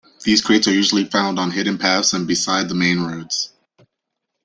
These 0.23 0.41
crates 0.41 0.67
are 0.67 0.73
usually 0.73 1.05
found 1.05 1.37
on 1.37 1.51
hidden 1.51 1.77
paths 1.77 2.11
and 2.13 2.25
beside 2.27 2.69
the 2.69 2.73
main 2.73 3.01
roads. 3.01 3.53